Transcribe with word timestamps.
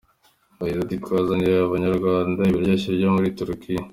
Yagize 0.59 0.81
ati 0.83 0.95
“Twazaniye 1.03 1.53
Abanyarwanda 1.67 2.41
ibiryoshye 2.51 2.89
byo 2.97 3.09
muri 3.15 3.27
Turikiya. 3.37 3.83